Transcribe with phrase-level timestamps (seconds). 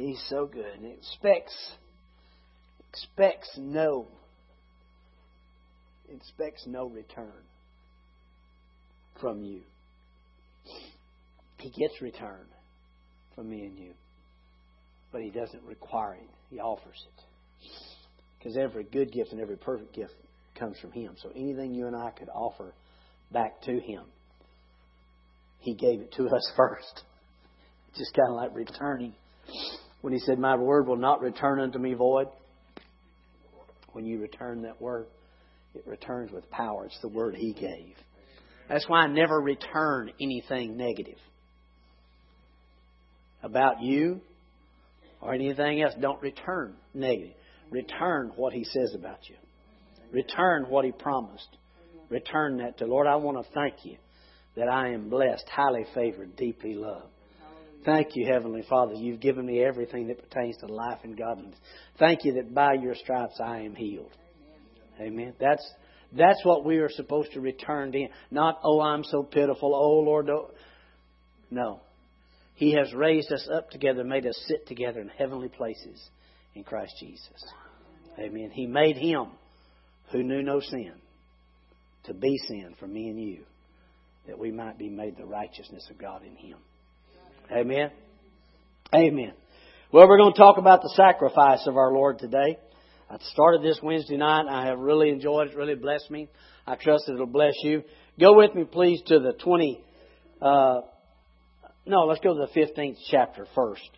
[0.00, 0.64] He's so good.
[0.64, 1.54] And expects
[2.88, 4.08] expects no
[6.10, 7.44] expects no return
[9.20, 9.60] from you.
[11.58, 12.46] He gets return
[13.34, 13.92] from me and you.
[15.12, 16.30] But he doesn't require it.
[16.48, 17.68] He offers it.
[18.38, 20.14] Because every good gift and every perfect gift
[20.58, 21.14] comes from him.
[21.22, 22.72] So anything you and I could offer
[23.32, 24.04] back to him,
[25.58, 27.02] he gave it to us first.
[27.98, 29.12] Just kind of like returning.
[30.00, 32.28] When he said, My word will not return unto me void.
[33.92, 35.06] When you return that word,
[35.74, 36.86] it returns with power.
[36.86, 37.94] It's the word he gave.
[38.68, 41.18] That's why I never return anything negative
[43.42, 44.20] about you
[45.20, 45.94] or anything else.
[46.00, 47.34] Don't return negative.
[47.70, 49.36] Return what He says about you.
[50.12, 51.48] Return what He promised.
[52.08, 53.06] Return that to Lord.
[53.06, 53.96] I want to thank you
[54.56, 57.12] that I am blessed, highly favored, deeply loved.
[57.84, 58.94] Thank you, Heavenly Father.
[58.94, 61.58] You've given me everything that pertains to life and godliness.
[61.98, 64.12] Thank you that by your stripes I am healed.
[65.00, 65.34] Amen.
[65.40, 65.66] That's
[66.12, 68.08] that's what we are supposed to return to.
[68.30, 69.74] Not, oh, I'm so pitiful.
[69.74, 70.28] Oh, Lord.
[70.28, 70.50] Oh.
[71.50, 71.80] No.
[72.54, 76.10] He has raised us up together, made us sit together in heavenly places
[76.54, 77.44] in Christ Jesus.
[78.18, 78.50] Amen.
[78.52, 79.28] He made him
[80.12, 80.92] who knew no sin
[82.04, 83.44] to be sin for me and you,
[84.26, 86.58] that we might be made the righteousness of God in him.
[87.52, 87.90] Amen.
[88.94, 89.32] Amen.
[89.92, 92.58] Well, we're going to talk about the sacrifice of our Lord today.
[93.10, 94.46] I started this Wednesday night.
[94.48, 95.56] I have really enjoyed it.
[95.56, 96.28] Really blessed me.
[96.64, 97.82] I trust it'll bless you.
[98.20, 99.80] Go with me, please, to the 20,
[100.40, 100.80] uh,
[101.86, 103.90] no, let's go to the 15th chapter first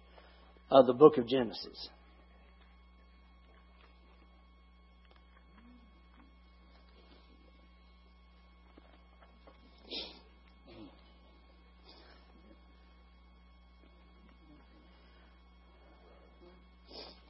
[0.70, 1.88] of the book of Genesis.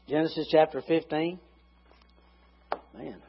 [0.09, 1.39] Genesis chapter 15.
[2.95, 3.23] Man.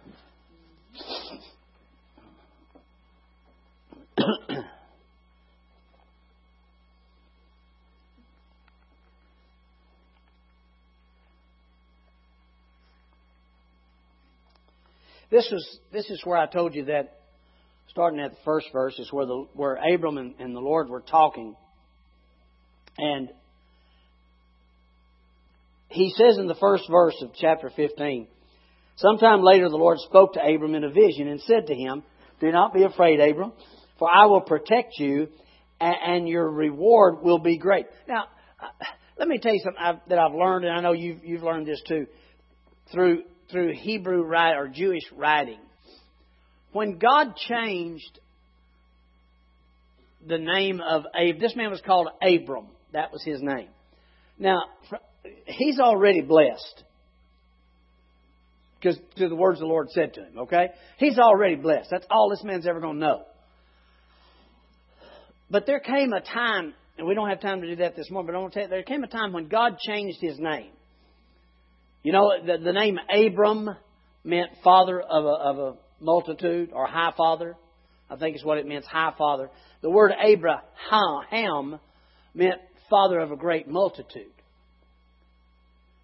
[15.31, 17.17] This is this is where I told you that
[17.88, 21.01] starting at the first verse is where the where Abram and, and the Lord were
[21.01, 21.56] talking.
[23.00, 23.29] And
[25.94, 28.28] he says in the first verse of chapter 15,
[28.96, 32.04] sometime later the Lord spoke to Abram in a vision and said to him,
[32.40, 33.54] Do not be afraid, Abram,
[34.00, 35.28] for I will protect you
[35.80, 37.86] and your reward will be great.
[38.08, 38.26] Now,
[38.59, 38.86] uh,
[39.18, 41.81] let me tell you something that I've learned, and I know you've, you've learned this
[41.88, 42.08] too,
[42.92, 45.60] through through Hebrew writing or Jewish writing.
[46.72, 48.20] When God changed
[50.25, 52.68] the name of Ab, this man was called Abram.
[52.94, 53.70] That was his name.
[54.40, 54.64] Now,
[55.45, 56.84] he's already blessed.
[58.79, 60.67] Because to the words the Lord said to him, okay?
[60.97, 61.89] He's already blessed.
[61.89, 63.23] That's all this man's ever going to know.
[65.50, 68.28] But there came a time, and we don't have time to do that this morning,
[68.28, 70.72] but I want to tell you, there came a time when God changed his name.
[72.01, 73.69] You know, the, the name Abram
[74.25, 75.73] meant father of a, of a
[76.03, 77.56] multitude or high father.
[78.09, 79.50] I think is what it means, high father.
[79.81, 81.79] The word Abraham
[82.33, 84.33] meant father of a great multitude.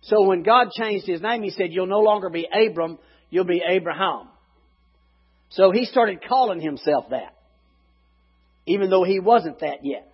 [0.02, 3.00] So when God changed his name, he said, You'll no longer be Abram,
[3.30, 4.30] you'll be Abraham.
[5.50, 7.36] So he started calling himself that,
[8.66, 10.08] even though he wasn't that yet.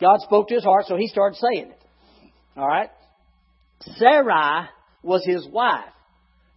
[0.00, 1.82] God spoke to his heart, so he started saying it.
[2.56, 2.90] All right?
[3.96, 4.68] Sarai
[5.02, 5.84] was his wife.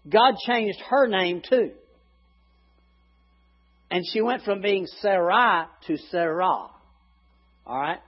[0.10, 1.72] God changed her name too.
[3.90, 6.68] And she went from being Sarai to Sarah.
[7.68, 8.00] Alright?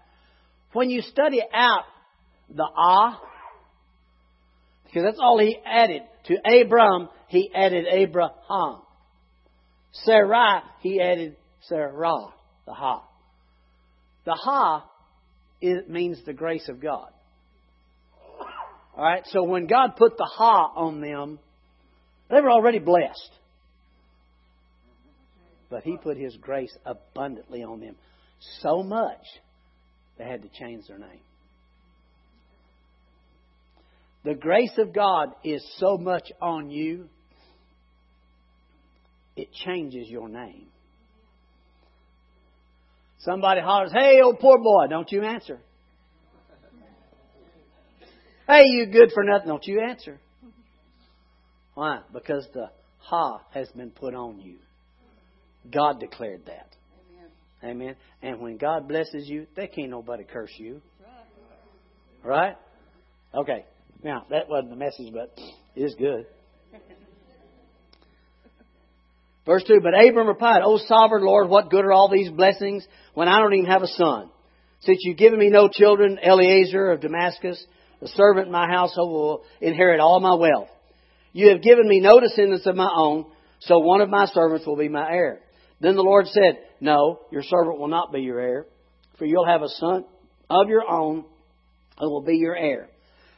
[0.71, 1.83] When you study out
[2.55, 3.19] the ah,
[4.85, 6.03] because that's all he added.
[6.25, 8.81] To Abram, he added Abraham.
[9.91, 12.27] Sarai, he added Sarah,
[12.65, 13.03] the ha.
[14.25, 14.89] The ha
[15.61, 17.09] it means the grace of God.
[18.95, 21.39] All right, so when God put the ha on them,
[22.29, 23.31] they were already blessed.
[25.69, 27.95] But He put His grace abundantly on them.
[28.59, 29.23] So much
[30.17, 31.21] they had to change their name.
[34.23, 37.09] The grace of God is so much on you,
[39.35, 40.67] it changes your name.
[43.19, 45.59] Somebody hollers, Hey, old poor boy, don't you answer.
[48.47, 49.47] Hey, you good for nothing.
[49.47, 50.19] Don't you answer.
[51.75, 52.01] Why?
[52.11, 54.57] Because the ha has been put on you.
[55.71, 56.75] God declared that.
[57.63, 57.81] Amen.
[57.81, 57.95] Amen.
[58.21, 60.81] And when God blesses you, they can't nobody curse you.
[62.21, 62.55] Right?
[63.33, 63.65] Okay.
[64.03, 65.33] Now, that wasn't the message, but
[65.75, 66.25] it is good.
[69.45, 73.29] Verse 2 But Abram replied, O sovereign Lord, what good are all these blessings when
[73.29, 74.29] I don't even have a son?
[74.81, 77.63] Since you've given me no children, Eliezer of Damascus,
[78.01, 80.67] the servant in my household, will inherit all my wealth.
[81.31, 83.25] You have given me no descendants of my own,
[83.61, 85.39] so one of my servants will be my heir.
[85.79, 88.65] Then the Lord said, No, your servant will not be your heir,
[89.17, 90.03] for you'll have a son
[90.49, 91.23] of your own
[91.97, 92.89] who will be your heir.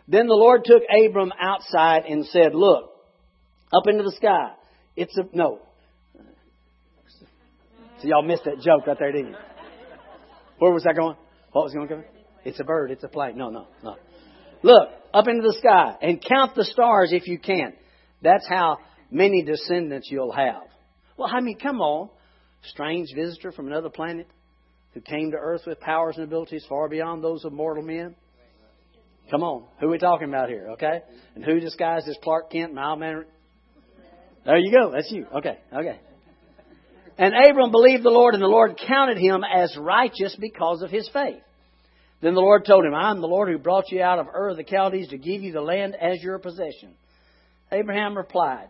[0.08, 2.92] Then the Lord took Abram outside and said, Look,
[3.74, 4.52] up into the sky.
[4.96, 5.60] It's a, no,
[8.02, 9.38] so y'all missed that joke right there, didn't you?
[10.60, 11.16] Where was that going?
[11.52, 12.04] What was going to come?
[12.44, 12.92] It's a bird.
[12.92, 13.38] It's a plane.
[13.38, 13.96] No, no, no.
[14.64, 17.74] Look up into the sky and count the stars if you can.
[18.22, 18.78] That's how
[19.12, 20.64] many descendants you'll have.
[21.18, 22.10] Well, I mean, come on.
[22.70, 24.28] Strange visitor from another planet
[24.94, 28.16] who came to earth with powers and abilities far beyond those of mortal men.
[29.32, 29.66] Come on.
[29.80, 31.02] Who are we talking about here, okay?
[31.36, 33.28] And who disguised as Clark Kent, mild mannered?
[34.46, 34.92] There you go.
[34.92, 35.26] That's you.
[35.38, 36.00] Okay, okay.
[37.18, 41.10] And Abram believed the Lord, and the Lord counted him as righteous because of his
[41.12, 41.42] faith.
[42.22, 44.50] Then the Lord told him, I am the Lord who brought you out of Ur
[44.50, 46.94] of the Chaldees to give you the land as your possession.
[47.72, 48.70] Abraham replied,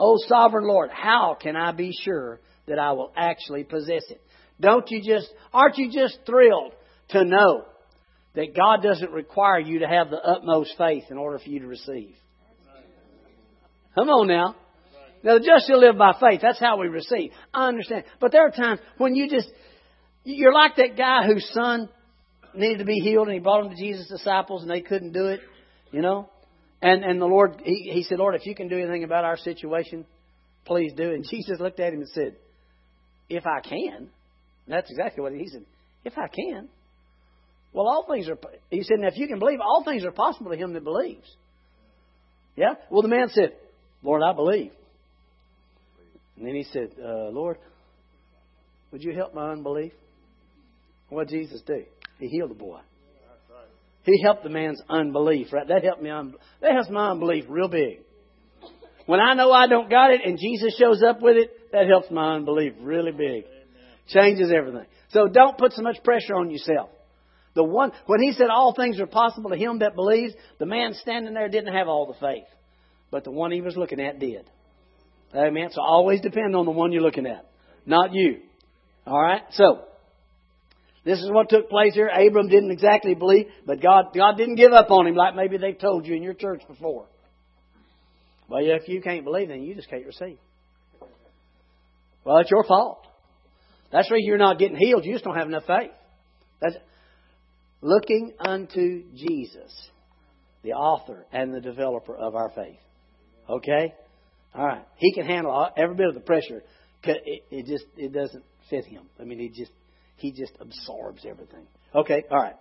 [0.00, 4.20] O sovereign Lord, how can I be sure that I will actually possess it?
[4.60, 6.72] Don't you just, aren't you just thrilled
[7.10, 7.64] to know
[8.38, 11.66] that God doesn't require you to have the utmost faith in order for you to
[11.66, 12.14] receive?
[13.96, 14.54] Come on now.
[15.24, 16.38] Now, the just shall live by faith.
[16.40, 17.32] That's how we receive.
[17.52, 18.04] I understand.
[18.20, 19.50] But there are times when you just,
[20.22, 21.88] you're like that guy whose son
[22.54, 25.26] needed to be healed and he brought him to Jesus' disciples and they couldn't do
[25.26, 25.40] it,
[25.90, 26.30] you know?
[26.80, 29.36] And, and the Lord, he, he said, Lord, if you can do anything about our
[29.36, 30.06] situation,
[30.64, 31.10] please do.
[31.10, 32.36] And Jesus looked at him and said,
[33.28, 34.10] if I can.
[34.68, 35.64] that's exactly what he said.
[36.04, 36.68] If I can.
[37.72, 38.38] Well, all things are,
[38.70, 41.28] he said, now if you can believe, all things are possible to him that believes.
[42.56, 42.74] Yeah?
[42.90, 43.52] Well, the man said,
[44.02, 44.72] Lord, I believe.
[46.36, 47.58] And then he said, uh, Lord,
[48.90, 49.92] would you help my unbelief?
[51.08, 51.84] What did Jesus do?
[52.18, 52.80] He healed the boy.
[54.04, 55.68] He helped the man's unbelief, right?
[55.68, 56.10] That helped me.
[56.62, 58.00] That helps my unbelief real big.
[59.06, 62.10] When I know I don't got it and Jesus shows up with it, that helps
[62.10, 63.44] my unbelief really big.
[64.08, 64.86] Changes everything.
[65.10, 66.90] So don't put so much pressure on yourself.
[67.58, 70.94] The one when he said all things are possible to him that believes, the man
[70.94, 72.46] standing there didn't have all the faith,
[73.10, 74.48] but the one he was looking at did.
[75.34, 75.70] Amen.
[75.72, 77.50] So always depend on the one you're looking at,
[77.84, 78.42] not you.
[79.08, 79.42] All right.
[79.50, 79.82] So
[81.04, 82.06] this is what took place here.
[82.06, 85.76] Abram didn't exactly believe, but God God didn't give up on him like maybe they've
[85.76, 87.06] told you in your church before.
[88.48, 90.38] Well, if you can't believe, then you just can't receive.
[92.22, 93.04] Well, it's your fault.
[93.90, 95.04] That's reason you're not getting healed.
[95.04, 95.90] You just don't have enough faith.
[96.60, 96.76] That's
[97.80, 99.90] looking unto Jesus,
[100.62, 102.78] the author and the developer of our faith.
[103.48, 103.94] Okay?
[104.54, 104.84] All right.
[104.96, 106.62] He can handle every bit of the pressure.
[107.04, 109.04] It, it just it doesn't fit him.
[109.20, 109.70] I mean, he just
[110.16, 111.66] he just absorbs everything.
[111.94, 112.24] Okay.
[112.30, 112.56] All right.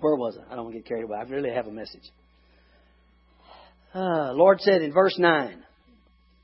[0.00, 0.52] Where was I?
[0.52, 1.18] I don't want to get carried away.
[1.18, 2.10] I really have a message.
[3.94, 5.62] Uh, Lord said in verse nine,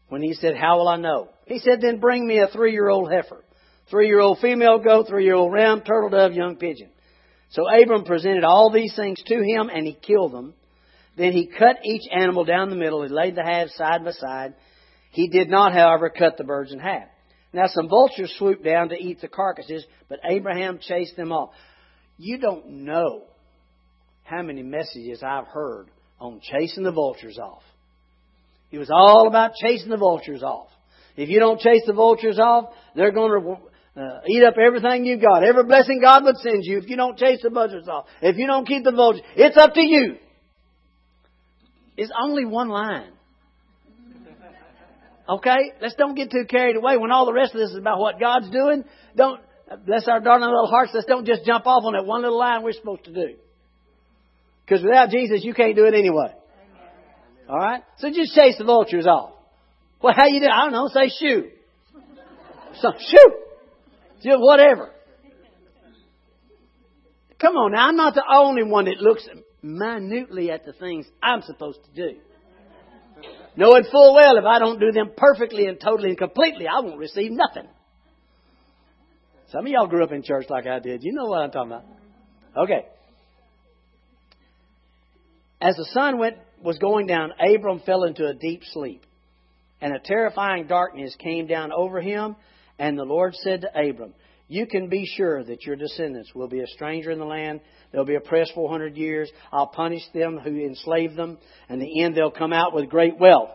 [0.09, 3.43] when He said, "How will I know?" He said, "Then bring me a three-year-old heifer,
[3.91, 6.91] three-year-old female goat, three-year-old ram, turtle dove, young pigeon."
[7.55, 10.55] So Abram presented all these things to him, and he killed them.
[11.17, 13.05] Then he cut each animal down the middle.
[13.05, 14.55] He laid the halves side by side.
[15.13, 17.05] He did not, however, cut the birds in half.
[17.53, 21.51] Now some vultures swooped down to eat the carcasses, but Abraham chased them off.
[22.19, 23.23] You don't know
[24.25, 25.87] how many messages I've heard
[26.21, 27.63] on chasing the vultures off.
[28.73, 30.67] It was all about chasing the vultures off.
[31.17, 33.59] If you don't chase the vultures off, they're going to
[33.97, 35.45] uh, eat up everything you've got.
[35.45, 38.07] Every blessing God would send you if you don't chase the vultures off.
[38.21, 40.17] If you don't keep the vultures, it's up to you
[41.97, 43.13] It's only one line.
[45.29, 45.73] Okay?
[45.81, 48.19] Let's don't get too carried away when all the rest of this is about what
[48.19, 48.85] God's doing.
[49.17, 49.41] Don't,
[49.87, 52.63] bless our darling little hearts, let's don't just jump off on that one little line
[52.63, 53.37] we're supposed to do.
[54.67, 56.35] Because without Jesus, you can't do it anyway.
[57.49, 57.83] Alright?
[57.99, 59.35] So just chase the vultures off.
[60.03, 60.47] Well, how you do?
[60.47, 60.89] I don't know.
[60.89, 61.53] Say shoot.
[62.81, 63.44] So, shoot.
[64.25, 64.91] Just whatever.
[67.39, 69.29] Come on now, I'm not the only one that looks
[69.63, 72.19] minutely at the things I'm supposed to do.
[73.57, 76.99] Knowing full well if I don't do them perfectly and totally and completely, I won't
[76.99, 77.69] receive nothing.
[79.53, 81.03] Some of y'all grew up in church like I did.
[81.03, 81.85] You know what I'm talking about.
[82.57, 82.87] Okay.
[85.61, 89.05] As the sun went was going down, Abram fell into a deep sleep.
[89.81, 92.37] And a terrifying darkness came down over him,
[92.79, 94.15] and the Lord said to Abram,
[94.47, 97.61] you can be sure that your descendants will be a stranger in the land.
[97.93, 99.31] They'll be oppressed 400 years.
[99.51, 101.39] I'll punish them who enslaved them.
[101.69, 103.51] And in the end, they'll come out with great wealth.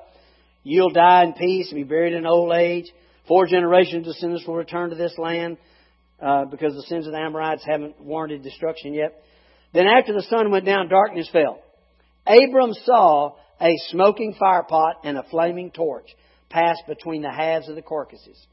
[0.64, 2.86] You'll die in peace and be buried in old age.
[3.28, 5.58] Four generations of descendants will return to this land
[6.22, 9.22] uh, because the sins of the Amorites haven't warranted destruction yet.
[9.74, 11.62] Then after the sun went down, darkness fell.
[12.26, 16.08] Abram saw a smoking firepot and a flaming torch
[16.50, 18.48] pass between the halves of the carcasses.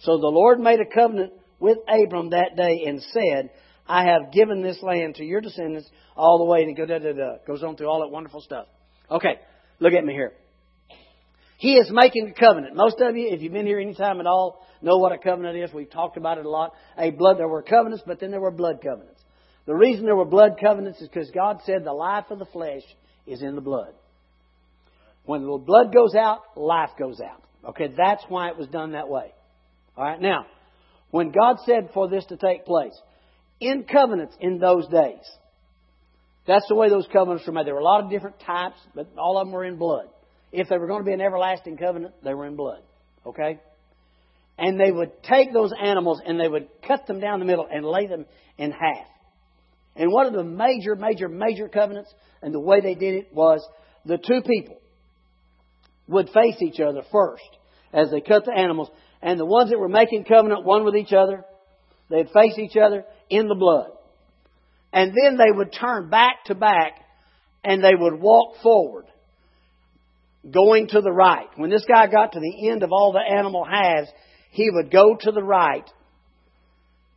[0.00, 3.50] So the Lord made a covenant with Abram that day and said,
[3.86, 6.62] I have given this land to your descendants all the way.
[6.62, 8.66] And goes, da, da, da, goes on through all that wonderful stuff.
[9.10, 9.40] Okay,
[9.80, 10.32] look at me here.
[11.56, 12.76] He is making a covenant.
[12.76, 15.56] Most of you, if you've been here any time at all, know what a covenant
[15.58, 15.72] is.
[15.72, 16.74] We've talked about it a lot.
[16.96, 19.20] A blood, there were covenants, but then there were blood covenants.
[19.66, 22.82] The reason there were blood covenants is because God said the life of the flesh
[23.26, 23.92] is in the blood.
[25.24, 27.42] When the blood goes out, life goes out.
[27.70, 29.32] Okay, that's why it was done that way.
[29.98, 30.46] All right, now,
[31.10, 32.92] when God said for this to take place,
[33.60, 35.24] in covenants in those days,
[36.46, 37.66] that's the way those covenants were made.
[37.66, 40.06] There were a lot of different types, but all of them were in blood.
[40.52, 42.82] If they were going to be an everlasting covenant, they were in blood.
[43.26, 43.58] Okay?
[44.56, 47.84] And they would take those animals and they would cut them down the middle and
[47.84, 48.24] lay them
[48.56, 49.06] in half.
[49.96, 53.66] And one of the major, major, major covenants, and the way they did it was
[54.06, 54.78] the two people
[56.06, 57.42] would face each other first
[57.92, 58.88] as they cut the animals.
[59.22, 61.44] And the ones that were making covenant one with each other,
[62.08, 63.90] they'd face each other in the blood.
[64.92, 66.92] And then they would turn back to back
[67.64, 69.06] and they would walk forward,
[70.50, 71.48] going to the right.
[71.56, 74.08] When this guy got to the end of all the animal halves,
[74.50, 75.88] he would go to the right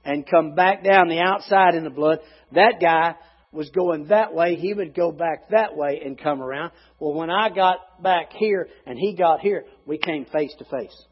[0.03, 2.19] and come back down the outside in the blood.
[2.53, 3.15] That guy
[3.51, 6.71] was going that way, he would go back that way and come around.
[6.99, 11.05] Well, when I got back here and he got here, we came face to face.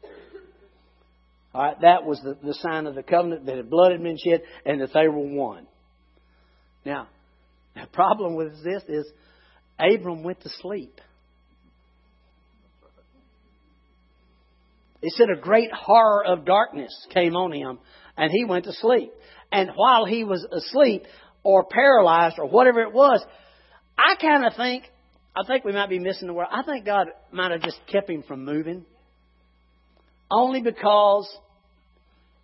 [1.52, 4.42] All right, that was the, the sign of the covenant that blood had been shed
[4.64, 5.66] and that they were one.
[6.84, 7.08] Now,
[7.74, 9.06] the problem with this is
[9.78, 11.00] Abram went to sleep.
[15.02, 17.78] It said a great horror of darkness came on him,
[18.16, 19.12] and he went to sleep.
[19.50, 21.04] And while he was asleep,
[21.42, 23.24] or paralyzed, or whatever it was,
[23.96, 24.84] I kind of think,
[25.34, 26.48] I think we might be missing the word.
[26.50, 28.84] I think God might have just kept him from moving.
[30.30, 31.28] Only because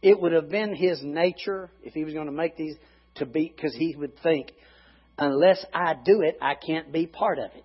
[0.02, 2.76] it would have been his nature, if he was going to make these,
[3.16, 4.52] to be, because he would think,
[5.18, 7.64] unless I do it, I can't be part of it.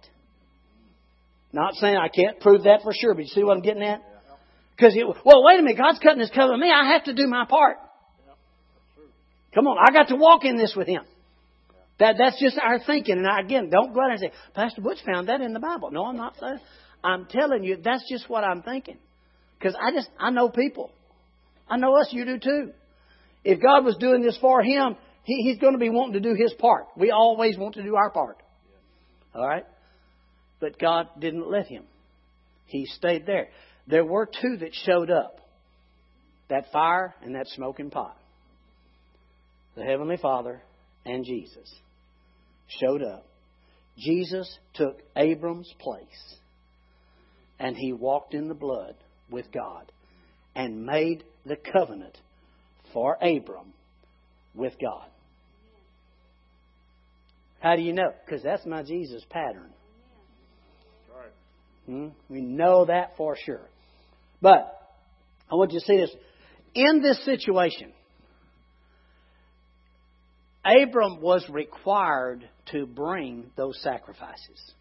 [1.54, 4.02] Not saying I can't prove that for sure, but you see what I'm getting at?
[4.78, 6.72] Because, well, wait a minute, God's cutting his covenant with me.
[6.74, 7.78] I have to do my part.
[9.54, 11.04] Come on, I got to walk in this with him.
[12.00, 13.18] That, that's just our thinking.
[13.18, 15.92] And I, again, don't go out and say, Pastor Butch found that in the Bible.
[15.92, 16.60] No, I'm not saying.
[17.04, 18.98] I'm telling you, that's just what I'm thinking.
[19.62, 20.92] Because I just, I know people.
[21.70, 22.72] I know us, you do too.
[23.44, 26.34] If God was doing this for him, he, he's going to be wanting to do
[26.34, 26.88] his part.
[26.98, 28.42] We always want to do our part.
[29.36, 29.66] All right?
[30.60, 31.84] But God didn't let him.
[32.66, 33.50] He stayed there.
[33.88, 35.38] There were two that showed up
[36.50, 38.18] that fire and that smoking pot.
[39.76, 40.64] The Heavenly Father
[41.06, 41.72] and Jesus
[42.68, 43.28] showed up.
[43.98, 46.36] Jesus took Abram's place
[47.60, 48.96] and he walked in the blood
[49.32, 49.92] with God
[50.56, 52.18] and made the covenant
[52.94, 53.74] for Abram
[54.54, 55.08] with God.
[57.60, 58.12] How do you know?
[58.26, 59.72] Because that's my Jesus pattern.
[61.86, 62.08] Hmm?
[62.30, 63.68] We know that for sure.
[64.42, 64.78] But
[65.52, 66.12] I want you to see this.
[66.74, 67.92] In this situation,
[70.64, 74.74] Abram was required to bring those sacrifices.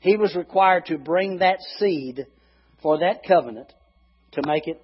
[0.00, 2.26] He was required to bring that seed
[2.82, 3.72] for that covenant
[4.32, 4.80] to make it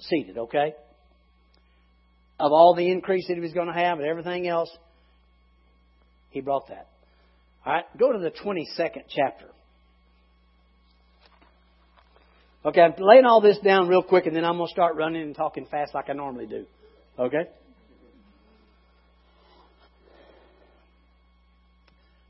[0.00, 0.74] seated, okay?
[2.38, 4.70] Of all the increase that he was going to have and everything else,
[6.30, 6.88] he brought that.
[7.64, 9.46] All right, go to the 22nd chapter.
[12.64, 15.22] Okay, I'm laying all this down real quick and then I'm going to start running
[15.22, 16.66] and talking fast like I normally do.
[17.18, 17.44] Okay?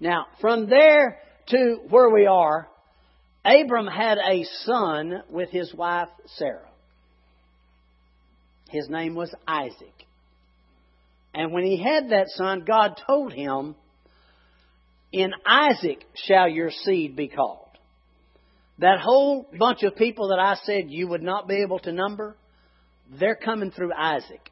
[0.00, 2.68] Now, from there to where we are,
[3.44, 6.68] Abram had a son with his wife Sarah.
[8.70, 10.06] His name was Isaac.
[11.34, 13.74] And when he had that son, God told him,
[15.12, 17.58] In Isaac shall your seed be called.
[18.78, 22.36] That whole bunch of people that I said you would not be able to number,
[23.18, 24.50] they're coming through Isaac.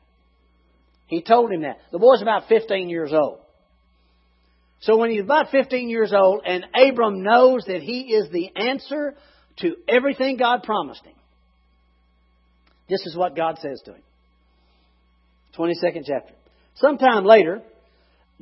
[1.07, 1.79] He told him that.
[1.91, 3.41] The boy's about 15 years old.
[4.81, 9.15] So when he's about 15 years old and Abram knows that he is the answer
[9.59, 11.15] to everything God promised him,
[12.89, 14.03] this is what God says to him.
[15.59, 16.35] 22nd chapter.
[16.77, 17.63] Sometime later,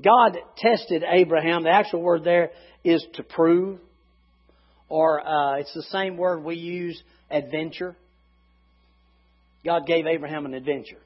[0.02, 1.64] God tested Abraham.
[1.64, 2.50] The actual word there
[2.84, 3.80] is to prove,
[4.88, 7.96] or uh, it's the same word we use, adventure.
[9.64, 10.98] God gave Abraham an adventure.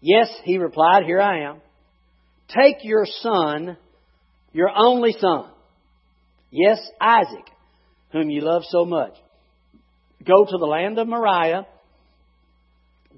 [0.00, 1.60] Yes, he replied, Here I am.
[2.48, 3.76] Take your son,
[4.52, 5.50] your only son.
[6.50, 7.44] Yes, Isaac,
[8.12, 9.12] whom you love so much.
[10.24, 11.66] Go to the land of Moriah.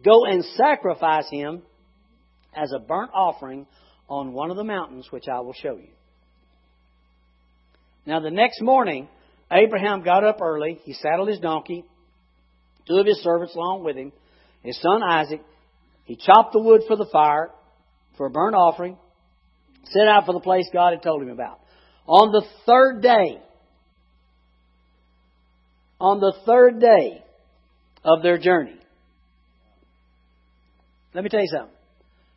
[0.05, 1.63] Go and sacrifice him
[2.55, 3.67] as a burnt offering
[4.09, 5.89] on one of the mountains which I will show you.
[8.07, 9.09] Now, the next morning,
[9.53, 10.81] Abraham got up early.
[10.85, 11.85] He saddled his donkey,
[12.89, 14.13] two of his servants along with him,
[14.63, 15.43] his son Isaac.
[16.05, 17.51] He chopped the wood for the fire,
[18.17, 18.97] for a burnt offering,
[19.85, 21.61] set out for the place God had told him about.
[22.07, 23.41] On the third day,
[26.01, 27.23] on the third day
[28.05, 28.77] of their journey,
[31.15, 31.77] let me tell you something.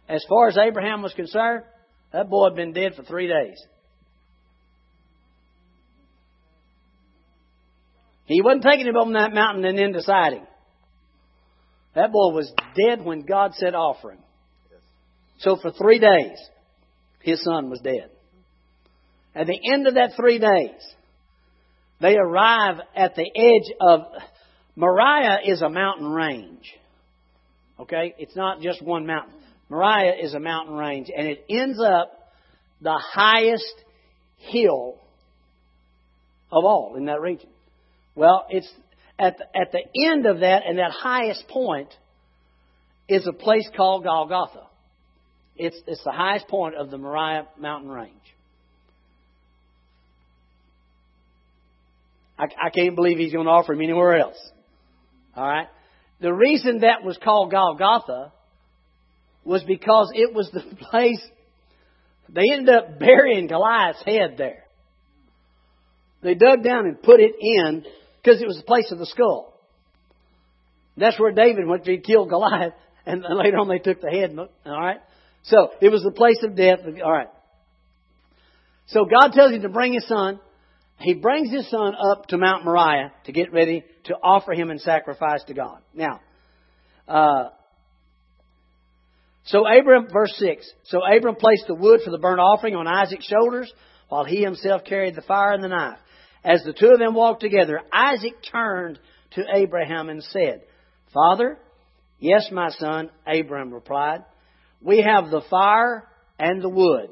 [0.09, 1.63] As far as Abraham was concerned,
[2.11, 3.57] that boy had been dead for three days.
[8.25, 10.45] He wasn't taking him up on that mountain and then deciding.
[11.95, 14.19] That boy was dead when God said offering.
[15.39, 16.37] So for three days,
[17.19, 18.09] his son was dead.
[19.35, 20.81] At the end of that three days,
[22.01, 24.01] they arrive at the edge of
[24.75, 26.71] Moriah is a mountain range.
[27.79, 28.13] Okay?
[28.17, 29.35] It's not just one mountain.
[29.69, 32.11] Moriah is a mountain range, and it ends up
[32.81, 33.73] the highest
[34.37, 34.95] hill
[36.51, 37.49] of all in that region.
[38.15, 38.69] Well, it's
[39.19, 41.89] at the, at the end of that, and that highest point
[43.07, 44.67] is a place called Golgotha.
[45.55, 48.13] It's, it's the highest point of the Moriah mountain range.
[52.39, 54.37] I, I can't believe he's going to offer him anywhere else.
[55.35, 55.67] All right?
[56.21, 58.31] The reason that was called Golgotha
[59.43, 61.21] was because it was the place
[62.29, 64.63] they ended up burying Goliath's head there.
[66.21, 67.83] They dug down and put it in
[68.23, 69.53] because it was the place of the skull.
[70.95, 72.73] That's where David went to kill Goliath,
[73.05, 74.37] and later on they took the head.
[74.37, 75.01] All right,
[75.43, 76.79] so it was the place of death.
[77.03, 77.29] All right.
[78.87, 80.39] So God tells him to bring his son.
[80.99, 84.79] He brings his son up to Mount Moriah to get ready to offer him in
[84.79, 85.79] sacrifice to God.
[85.93, 86.21] Now,
[87.07, 87.49] uh,
[89.45, 90.69] so Abram, verse 6.
[90.85, 93.71] So Abram placed the wood for the burnt offering on Isaac's shoulders,
[94.07, 95.97] while he himself carried the fire and the knife.
[96.43, 98.99] As the two of them walked together, Isaac turned
[99.31, 100.63] to Abraham and said,
[101.13, 101.57] Father,
[102.19, 104.25] yes, my son, Abraham replied.
[104.81, 107.09] We have the fire and the wood,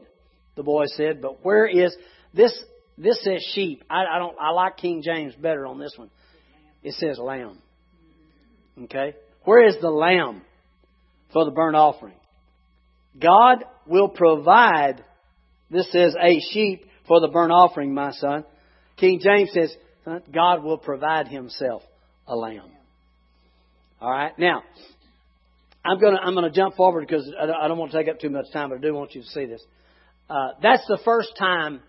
[0.56, 1.96] the boy said, but where is
[2.34, 2.58] this?
[2.98, 3.84] This says sheep.
[3.90, 4.36] I, I don't.
[4.40, 6.10] I like King James better on this one.
[6.84, 7.58] It says lamb.
[8.84, 10.42] Okay, where is the lamb
[11.34, 12.16] for the burnt offering?
[13.20, 15.04] God will provide.
[15.70, 18.44] This says a sheep for the burnt offering, my son.
[18.98, 19.76] King James says,
[20.34, 21.84] God will provide himself
[22.28, 22.72] a lamb.
[24.00, 24.38] All right.
[24.40, 24.64] Now,
[25.86, 28.20] I'm going to I'm going to jump forward because I don't want to take up
[28.20, 29.64] too much time, but I do want you to see this.
[30.30, 31.82] Uh, that's the first time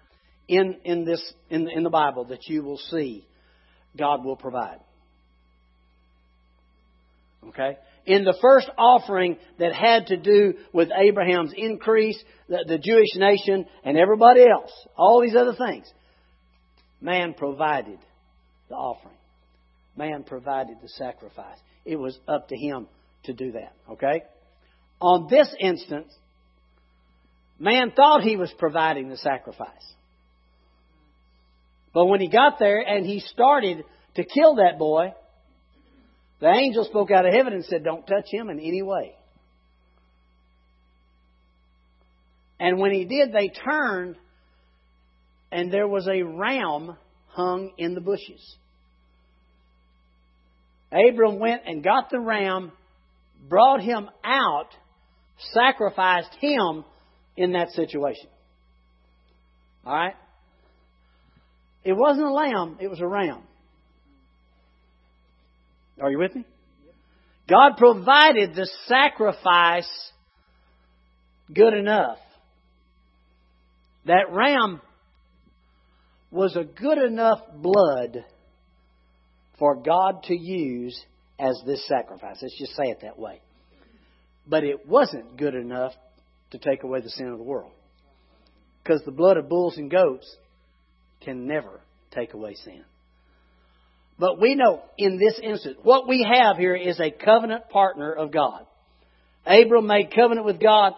[0.49, 3.27] in in this in in the Bible that you will see
[3.97, 4.79] God will provide.
[7.49, 7.77] Okay.
[8.07, 13.67] In the first offering that had to do with Abraham's increase, the, the Jewish nation,
[13.85, 15.87] and everybody else, all these other things,
[17.03, 17.99] Man provided
[18.69, 19.17] the offering.
[19.97, 21.59] Man provided the sacrifice.
[21.85, 22.87] It was up to him
[23.25, 23.75] to do that.
[23.91, 24.23] Okay?
[25.01, 26.15] On this instance,
[27.59, 29.69] man thought he was providing the sacrifice.
[31.93, 33.85] But when he got there and he started
[34.15, 35.13] to kill that boy,
[36.41, 39.15] the angel spoke out of heaven and said, Don't touch him in any way.
[42.61, 44.17] And when he did, they turned
[45.53, 46.97] and there was a ram
[47.29, 48.57] hung in the bushes.
[50.91, 52.73] Abram went and got the ram,
[53.49, 54.69] brought him out,
[55.53, 56.85] sacrificed him
[57.37, 58.29] in that situation.
[59.85, 60.15] All right?
[61.85, 63.43] It wasn't a lamb, it was a ram.
[66.01, 66.45] Are you with me?
[67.49, 69.91] God provided the sacrifice
[71.53, 72.19] good enough.
[74.07, 74.81] That ram
[76.33, 78.25] was a good enough blood
[79.59, 80.99] for God to use
[81.39, 82.39] as this sacrifice.
[82.41, 83.41] Let's just say it that way.
[84.47, 85.93] But it wasn't good enough
[86.51, 87.73] to take away the sin of the world.
[88.83, 90.27] Because the blood of bulls and goats
[91.21, 92.83] can never take away sin.
[94.19, 98.33] But we know in this instance, what we have here is a covenant partner of
[98.33, 98.67] God.
[99.47, 100.93] Abram made covenant with God,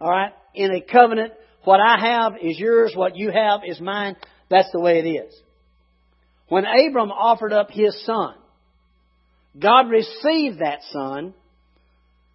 [0.00, 0.32] alright?
[0.54, 1.32] In a covenant,
[1.64, 4.16] what I have is yours, what you have is mine.
[4.48, 5.34] That's the way it is.
[6.48, 8.34] When Abram offered up his son,
[9.58, 11.34] God received that son,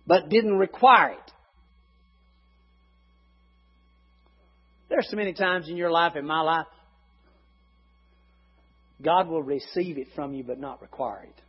[0.05, 1.31] but didn't require it.
[4.89, 6.65] There's so many times in your life, in my life,
[9.01, 11.41] God will receive it from you but not require it.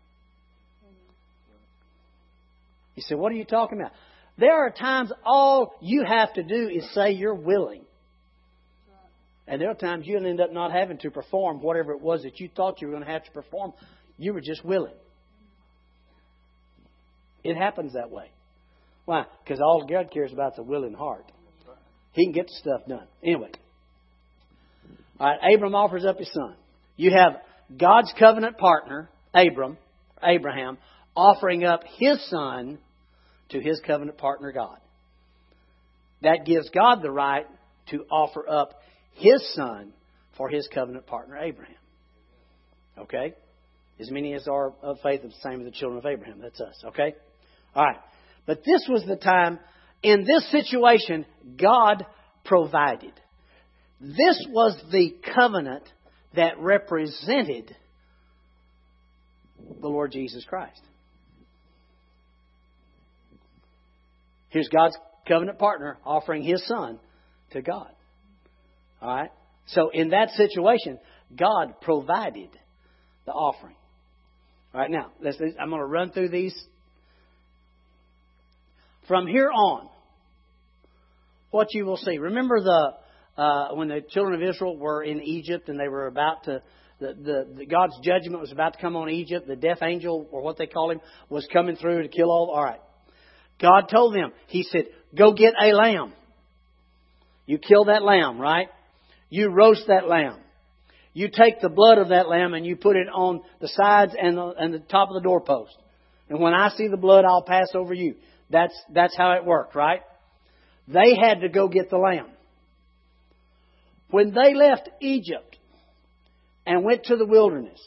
[2.94, 3.92] You say, what are you talking about?
[4.38, 7.85] There are times all you have to do is say you're willing.
[9.52, 12.40] And there are times you'll end up not having to perform whatever it was that
[12.40, 13.74] you thought you were going to have to perform.
[14.16, 14.94] You were just willing.
[17.44, 18.30] It happens that way.
[19.04, 19.26] Why?
[19.44, 21.30] Because all God cares about is a willing heart.
[22.12, 23.06] He can get the stuff done.
[23.22, 23.50] Anyway.
[25.20, 26.54] All right, Abram offers up his son.
[26.96, 27.34] You have
[27.78, 29.76] God's covenant partner, Abram,
[30.24, 30.78] Abraham,
[31.14, 32.78] offering up his son
[33.50, 34.78] to his covenant partner, God.
[36.22, 37.44] That gives God the right
[37.90, 38.78] to offer up
[39.14, 39.92] his son
[40.37, 41.75] for his covenant partner, Abraham.
[42.98, 43.35] Okay?
[44.01, 46.40] As many as are of faith, the same as the children of Abraham.
[46.40, 46.83] That's us.
[46.87, 47.14] Okay?
[47.75, 48.01] All right.
[48.46, 49.59] But this was the time,
[50.03, 51.25] in this situation,
[51.61, 52.05] God
[52.44, 53.12] provided.
[54.01, 55.85] This was the covenant
[56.35, 57.77] that represented
[59.81, 60.81] the Lord Jesus Christ.
[64.48, 64.96] Here's God's
[65.27, 66.98] covenant partner offering his son
[67.53, 67.90] to God.
[69.02, 69.30] All right?
[69.66, 70.98] So in that situation,
[71.36, 72.50] God provided
[73.26, 73.76] the offering.
[74.74, 76.54] All right, now, let's, I'm going to run through these.
[79.08, 79.88] From here on,
[81.50, 82.18] what you will see.
[82.18, 82.92] Remember the
[83.36, 86.62] uh, when the children of Israel were in Egypt and they were about to,
[87.00, 89.46] the, the, the, God's judgment was about to come on Egypt.
[89.46, 92.52] The death angel, or what they call him, was coming through to kill all.
[92.54, 92.80] All right.
[93.60, 94.86] God told them, He said,
[95.16, 96.12] go get a lamb.
[97.46, 98.68] You kill that lamb, right?
[99.32, 100.40] You roast that lamb.
[101.14, 104.36] You take the blood of that lamb and you put it on the sides and
[104.36, 105.74] the, and the top of the doorpost.
[106.28, 108.16] And when I see the blood, I'll pass over you.
[108.50, 110.02] That's, that's how it worked, right?
[110.86, 112.26] They had to go get the lamb.
[114.10, 115.56] When they left Egypt
[116.66, 117.80] and went to the wilderness,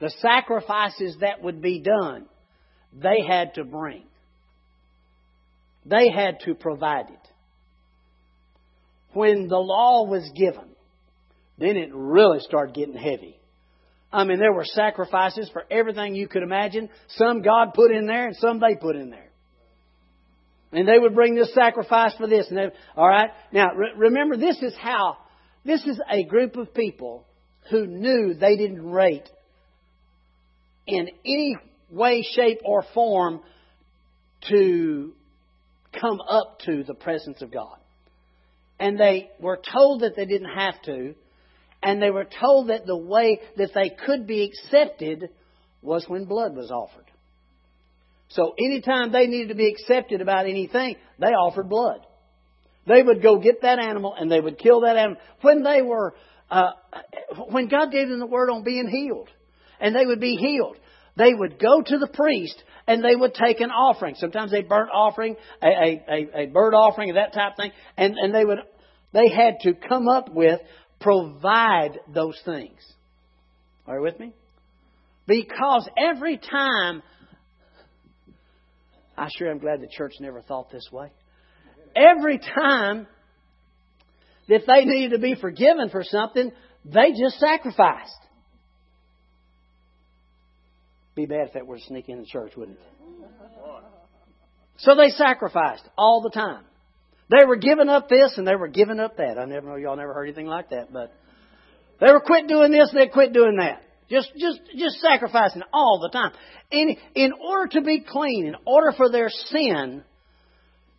[0.00, 2.24] the sacrifices that would be done,
[2.98, 4.04] they had to bring.
[5.84, 7.33] They had to provide it.
[9.14, 10.70] When the law was given,
[11.58, 13.38] then it really started getting heavy.
[14.12, 16.88] I mean, there were sacrifices for everything you could imagine.
[17.16, 19.30] Some God put in there and some they put in there.
[20.72, 22.46] And they would bring this sacrifice for this.
[22.48, 23.30] And they, all right.
[23.52, 25.16] Now re- remember, this is how.
[25.64, 27.24] This is a group of people
[27.70, 29.28] who knew they didn't rate
[30.86, 31.56] in any
[31.90, 33.40] way, shape, or form
[34.50, 35.12] to
[35.98, 37.78] come up to the presence of God.
[38.84, 41.14] And they were told that they didn't have to,
[41.82, 45.30] and they were told that the way that they could be accepted
[45.80, 47.10] was when blood was offered.
[48.28, 52.00] So anytime they needed to be accepted about anything, they offered blood.
[52.86, 55.16] They would go get that animal and they would kill that animal.
[55.40, 56.14] When they were,
[56.50, 56.72] uh,
[57.48, 59.30] when God gave them the word on being healed,
[59.80, 60.76] and they would be healed,
[61.16, 64.14] they would go to the priest and they would take an offering.
[64.16, 68.34] Sometimes a burnt offering, a, a, a bird offering, that type of thing, and, and
[68.34, 68.58] they would,
[69.14, 70.60] they had to come up with,
[71.00, 72.78] provide those things.
[73.86, 74.32] Are you with me?
[75.26, 77.02] Because every time
[79.16, 81.12] I sure am glad the church never thought this way.
[81.94, 83.06] Every time
[84.48, 86.50] that they needed to be forgiven for something,
[86.84, 88.10] they just sacrificed.
[91.14, 93.24] Be bad if that were to sneak in the church, wouldn't it?
[94.78, 96.64] So they sacrificed all the time.
[97.30, 99.38] They were giving up this and they were giving up that.
[99.38, 101.12] I never know y'all never heard anything like that, but
[102.00, 103.82] they were quit doing this and they quit doing that.
[104.10, 106.32] Just, just, just sacrificing all the time.
[106.70, 110.04] In, in order to be clean, in order for their sin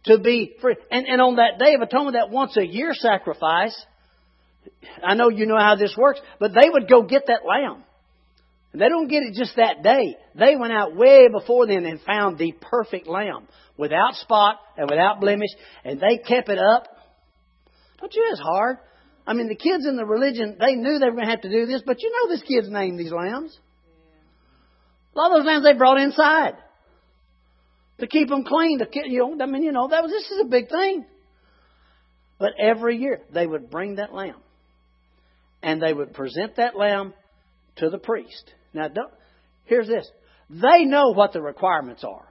[0.06, 0.76] to be free.
[0.92, 3.80] And, and on that day of atonement, that once a year sacrifice,
[5.04, 7.84] I know you know how this works, but they would go get that lamb.
[8.78, 10.18] They don't get it just that day.
[10.36, 15.20] They went out way before then and found the perfect lamb without spot and without
[15.22, 15.50] blemish,
[15.84, 16.88] and they kept it up.
[18.00, 18.28] Don't you?
[18.32, 18.78] It's hard.
[19.28, 21.50] I mean, the kids in the religion, they knew they were going to have to
[21.50, 23.58] do this, but you know this kid's named these lambs.
[25.16, 26.56] A lot of those lambs they brought inside
[28.00, 28.80] to keep them clean.
[28.80, 31.06] To you know, I mean, you know, that was this is a big thing.
[32.38, 34.42] But every year they would bring that lamb,
[35.64, 37.14] and they would present that lamb
[37.78, 38.54] to the priest.
[38.76, 38.90] Now,
[39.66, 40.08] here's this.
[40.50, 42.28] They know what the requirements are.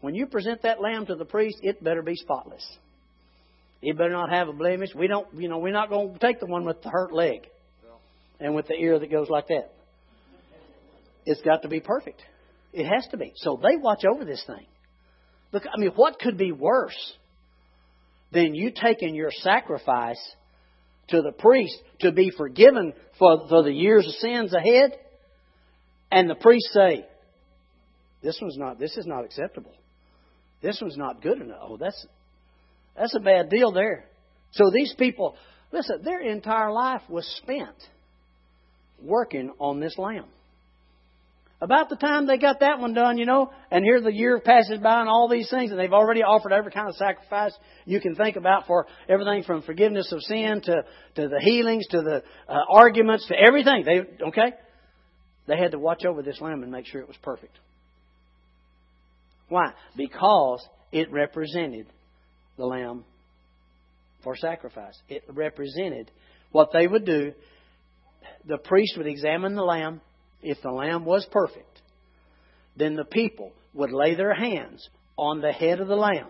[0.00, 2.64] When you present that lamb to the priest, it better be spotless.
[3.82, 4.90] It better not have a blemish.
[4.94, 7.48] We don't, you know, we're not going to take the one with the hurt leg
[8.40, 9.72] and with the ear that goes like that.
[11.26, 12.22] It's got to be perfect.
[12.72, 13.32] It has to be.
[13.36, 14.66] So they watch over this thing.
[15.52, 17.12] Look, I mean, what could be worse
[18.32, 20.20] than you taking your sacrifice
[21.08, 24.98] to the priest to be forgiven for, for the years of sins ahead?
[26.14, 27.04] And the priests say,
[28.22, 29.72] This one's not this is not acceptable.
[30.62, 31.58] This one's not good enough.
[31.60, 32.06] Oh, that's
[32.96, 34.04] that's a bad deal there.
[34.52, 35.34] So these people,
[35.72, 37.74] listen, their entire life was spent
[39.02, 40.26] working on this lamb.
[41.60, 44.78] About the time they got that one done, you know, and here the year passes
[44.78, 47.52] by and all these things, and they've already offered every kind of sacrifice
[47.86, 50.84] you can think about for everything from forgiveness of sin to,
[51.16, 53.84] to the healings to the uh, arguments to everything.
[53.84, 54.52] They okay?
[55.46, 57.58] They had to watch over this lamb and make sure it was perfect.
[59.48, 59.72] Why?
[59.96, 61.86] Because it represented
[62.56, 63.04] the lamb
[64.22, 64.98] for sacrifice.
[65.08, 66.10] It represented
[66.50, 67.32] what they would do.
[68.46, 70.00] The priest would examine the lamb.
[70.42, 71.80] If the lamb was perfect,
[72.76, 76.28] then the people would lay their hands on the head of the lamb.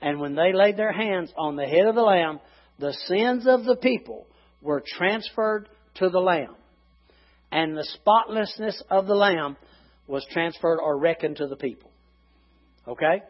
[0.00, 2.40] And when they laid their hands on the head of the lamb,
[2.78, 4.26] the sins of the people
[4.62, 6.54] were transferred to the lamb.
[7.50, 9.56] And the spotlessness of the lamb
[10.06, 11.90] was transferred or reckoned to the people.
[12.86, 13.22] Okay?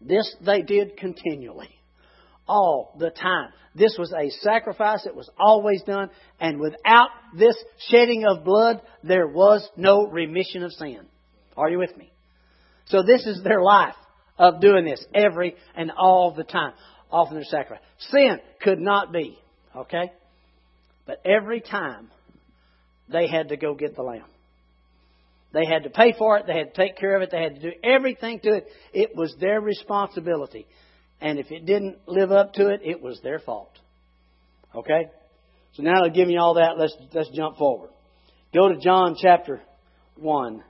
[0.00, 1.70] This they did continually,
[2.48, 3.50] all the time.
[3.74, 6.10] This was a sacrifice that was always done,
[6.40, 7.54] and without this
[7.88, 11.00] shedding of blood, there was no remission of sin.
[11.56, 12.10] Are you with me?
[12.86, 13.94] So this is their life
[14.38, 16.72] of doing this every and all the time,
[17.12, 17.84] often their sacrifice.
[18.10, 19.38] Sin could not be,
[19.76, 20.10] okay?
[21.06, 22.10] But every time
[23.10, 24.24] they had to go get the lamb.
[25.52, 26.46] They had to pay for it.
[26.46, 27.30] They had to take care of it.
[27.32, 28.68] They had to do everything to it.
[28.92, 30.66] It was their responsibility.
[31.20, 33.72] And if it didn't live up to it, it was their fault.
[34.74, 35.10] Okay?
[35.72, 36.78] So now I've given you all that.
[36.78, 37.90] Let's, let's jump forward.
[38.54, 39.60] Go to John chapter
[40.16, 40.62] 1.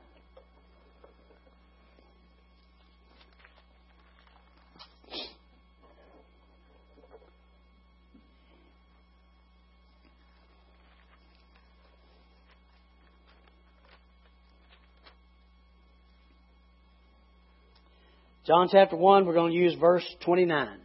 [18.51, 20.77] John chapter 1, we're going to use verse 29.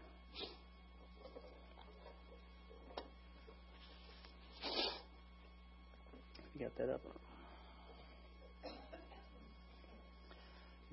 [6.54, 7.02] You got that up?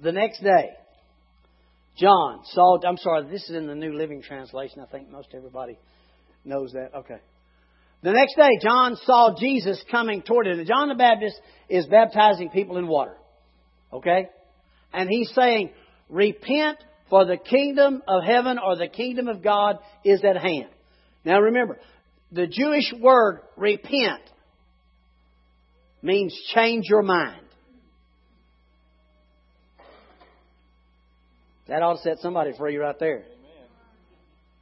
[0.02, 0.70] The next day,
[1.98, 4.80] John saw, I'm sorry, this is in the New Living Translation.
[4.80, 5.78] I think most everybody
[6.42, 6.94] knows that.
[7.00, 7.20] Okay.
[8.02, 10.64] The next day, John saw Jesus coming toward him.
[10.64, 13.18] John the Baptist is baptizing people in water.
[13.92, 14.30] Okay?
[14.94, 15.72] And he's saying,
[16.12, 16.76] Repent,
[17.08, 20.68] for the kingdom of heaven or the kingdom of God is at hand.
[21.24, 21.78] Now remember,
[22.30, 24.20] the Jewish word repent
[26.02, 27.40] means change your mind.
[31.68, 33.24] That ought to set somebody free right there.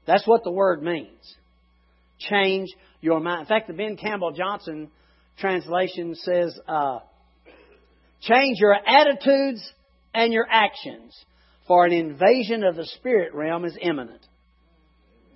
[0.06, 1.36] That's what the word means.
[2.18, 2.68] Change
[3.00, 3.40] your mind.
[3.40, 4.90] In fact, the Ben Campbell Johnson
[5.38, 7.00] translation says, uh,
[8.20, 9.68] change your attitudes
[10.14, 11.12] and your actions
[11.70, 14.26] for an invasion of the spirit realm is imminent.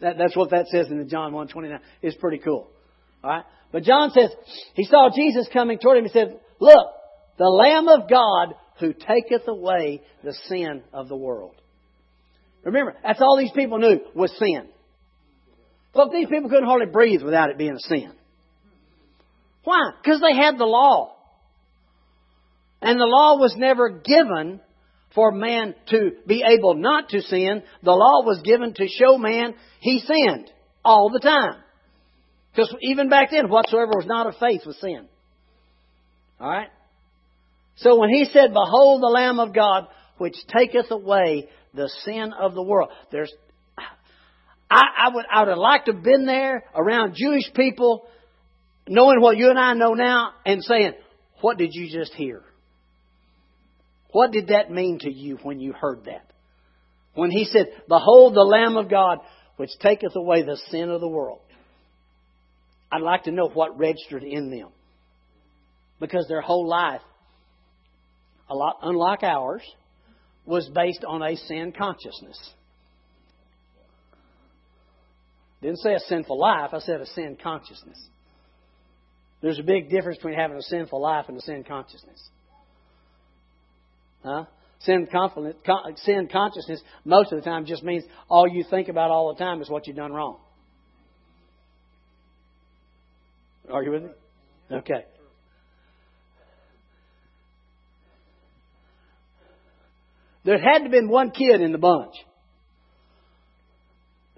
[0.00, 1.78] That, that's what that says in the John 129.
[2.02, 2.66] It's pretty cool.
[3.22, 3.44] All right?
[3.70, 4.30] But John says,
[4.74, 6.02] he saw Jesus coming toward him.
[6.06, 6.86] He said, Look,
[7.38, 11.54] the Lamb of God who taketh away the sin of the world.
[12.64, 14.66] Remember, that's all these people knew was sin.
[15.94, 18.10] Look, these people couldn't hardly breathe without it being a sin.
[19.62, 19.92] Why?
[20.02, 21.14] Because they had the law.
[22.82, 24.58] And the law was never given
[25.14, 27.62] for man to be able not to sin.
[27.82, 30.50] The law was given to show man he sinned
[30.84, 31.60] all the time.
[32.52, 35.06] Because even back then, whatsoever was not of faith was sin.
[36.40, 36.68] Alright?
[37.76, 42.54] So when he said, Behold the Lamb of God, which taketh away the sin of
[42.54, 42.90] the world.
[43.10, 43.32] There's,
[44.70, 48.06] I, I would, I would have liked to have been there around Jewish people,
[48.88, 50.92] knowing what you and I know now, and saying,
[51.40, 52.42] what did you just hear?
[54.14, 56.24] What did that mean to you when you heard that?
[57.14, 59.18] When he said, Behold the Lamb of God,
[59.56, 61.40] which taketh away the sin of the world.
[62.92, 64.68] I'd like to know what registered in them.
[65.98, 67.00] Because their whole life,
[68.48, 69.62] a lot unlike ours,
[70.46, 72.38] was based on a sin consciousness.
[75.60, 78.00] Didn't say a sinful life, I said a sin consciousness.
[79.42, 82.28] There's a big difference between having a sinful life and a sin consciousness.
[84.24, 84.44] Huh?
[84.80, 85.06] Sin,
[86.04, 89.62] sin consciousness most of the time just means all you think about all the time
[89.62, 90.38] is what you've done wrong.
[93.70, 94.10] Are you with me?
[94.70, 95.04] Okay.
[100.44, 102.14] There had to have been one kid in the bunch.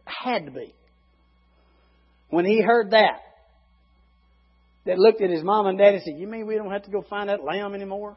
[0.05, 0.72] Had to be.
[2.31, 3.20] When he heard that,
[4.85, 6.90] that looked at his mom and dad and said, You mean we don't have to
[6.90, 8.16] go find that lamb anymore?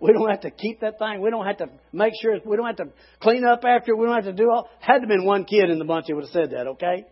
[0.00, 1.20] We don't have to keep that thing.
[1.20, 2.38] We don't have to make sure.
[2.44, 2.88] We don't have to
[3.20, 3.94] clean up after.
[3.94, 4.68] We don't have to do all.
[4.80, 7.04] Had to been one kid in the bunch that would have said that, okay?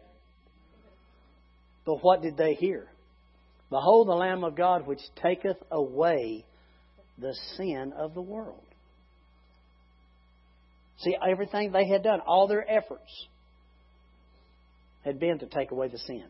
[1.84, 2.86] But what did they hear?
[3.70, 6.44] Behold the Lamb of God which taketh away
[7.18, 8.62] the sin of the world.
[11.00, 13.26] See, everything they had done, all their efforts,
[15.04, 16.24] had been to take away the sin.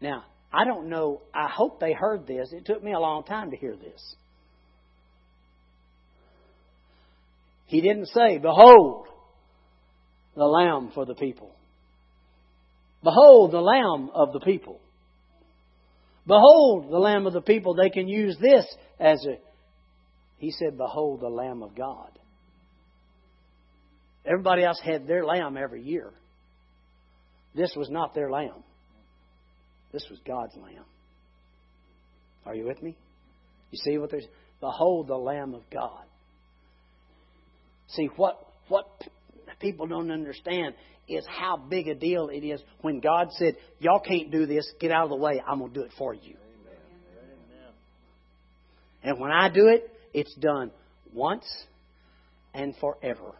[0.00, 2.52] Now, I don't know, I hope they heard this.
[2.52, 4.16] It took me a long time to hear this.
[7.66, 9.06] He didn't say, Behold,
[10.34, 11.52] the Lamb for the people.
[13.02, 14.80] Behold, the Lamb of the people.
[16.26, 17.74] Behold, the Lamb of the people.
[17.74, 18.66] They can use this
[18.98, 19.38] as a.
[20.38, 22.10] He said, Behold, the Lamb of God.
[24.26, 26.12] Everybody else had their lamb every year.
[27.54, 28.64] This was not their lamb.
[29.92, 30.84] This was God's lamb.
[32.44, 32.96] Are you with me?
[33.70, 34.26] You see what there's
[34.60, 36.04] behold the Lamb of God.
[37.88, 38.86] See what what
[39.60, 40.74] people don't understand
[41.08, 44.90] is how big a deal it is when God said, Y'all can't do this, get
[44.90, 46.36] out of the way, I'm gonna do it for you.
[46.64, 47.72] Amen.
[49.02, 50.70] And when I do it, it's done
[51.12, 51.46] once
[52.54, 53.34] and forever.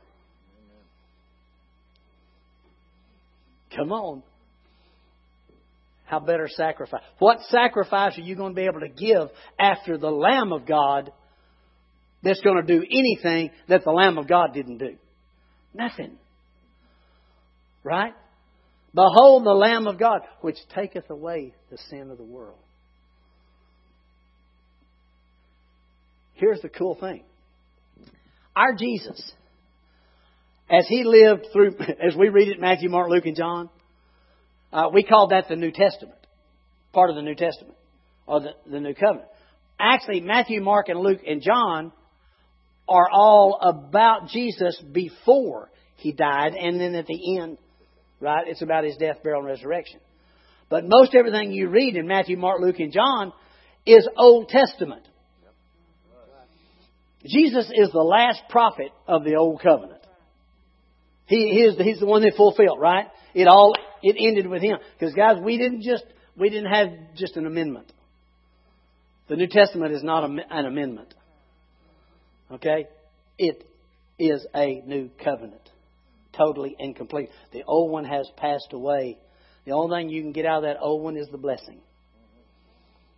[3.74, 4.22] Come on.
[6.06, 7.02] How better sacrifice?
[7.18, 9.28] What sacrifice are you going to be able to give
[9.58, 11.10] after the Lamb of God
[12.26, 14.96] that's going to do anything that the Lamb of God didn't do?
[15.74, 16.18] Nothing.
[17.84, 18.14] Right?
[18.94, 22.58] Behold the Lamb of God, which taketh away the sin of the world.
[26.34, 27.22] Here's the cool thing.
[28.54, 29.32] Our Jesus
[30.68, 33.70] as he lived through, as we read it, Matthew, Mark, Luke, and John,
[34.72, 36.18] uh, we call that the New Testament,
[36.92, 37.76] part of the New Testament,
[38.26, 39.28] or the, the New Covenant.
[39.78, 41.92] Actually, Matthew, Mark, and Luke, and John
[42.88, 47.58] are all about Jesus before he died, and then at the end,
[48.20, 50.00] right, it's about his death, burial, and resurrection.
[50.68, 53.32] But most everything you read in Matthew, Mark, Luke, and John
[53.84, 55.06] is Old Testament.
[57.24, 60.02] Jesus is the last prophet of the Old Covenant.
[61.26, 63.06] He, he is, he's the one that fulfilled, right?
[63.34, 64.78] It all, it ended with him.
[64.98, 66.04] Because guys, we didn't just,
[66.36, 67.92] we didn't have just an amendment.
[69.28, 71.14] The New Testament is not an amendment.
[72.50, 72.86] Okay?
[73.38, 73.66] It
[74.18, 75.60] is a new covenant.
[76.32, 77.30] Totally and complete.
[77.52, 79.18] The old one has passed away.
[79.64, 81.80] The only thing you can get out of that old one is the blessing.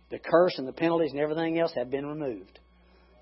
[0.09, 2.59] The curse and the penalties and everything else have been removed.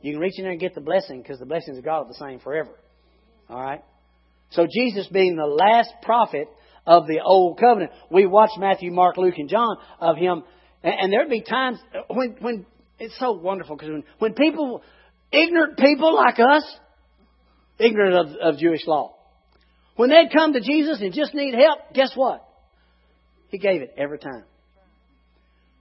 [0.02, 2.08] You can reach in there and get the blessing because the blessings of God are
[2.08, 2.72] the same forever.
[3.50, 3.84] All right?
[4.52, 6.48] So Jesus being the last prophet
[6.86, 10.43] of the old covenant, we watch Matthew, Mark, Luke, and John of him,
[10.84, 12.65] and there'd be times when when
[13.00, 14.82] it's so wonderful because when, when people,
[15.32, 16.63] ignorant people like us,
[17.80, 19.16] ignorant of, of Jewish law,
[19.96, 22.48] when they'd come to Jesus and just need help, guess what?
[23.50, 24.44] He gave it every time.